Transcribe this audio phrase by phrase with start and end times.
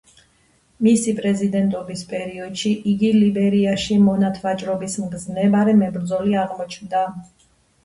[0.85, 7.07] მისი პრეზიდენტობის პერიოდში იგი ლიბერიაში მონათვაჭრობის მგზნებარე მებრძოლი აღმოჩნდა.